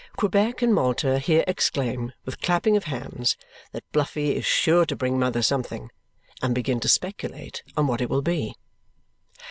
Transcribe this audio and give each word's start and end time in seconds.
Quebec 0.17 0.63
and 0.63 0.73
Malta 0.73 1.19
here 1.19 1.43
exclaim, 1.45 2.11
with 2.25 2.41
clapping 2.41 2.75
of 2.75 2.85
hands, 2.85 3.37
that 3.71 3.83
Bluffy 3.91 4.35
is 4.35 4.47
sure 4.47 4.83
to 4.83 4.95
bring 4.95 5.19
mother 5.19 5.43
something, 5.43 5.91
and 6.41 6.55
begin 6.55 6.79
to 6.79 6.87
speculate 6.89 7.61
on 7.77 7.85
what 7.85 8.01
it 8.01 8.09
will 8.09 8.23
be. 8.23 8.55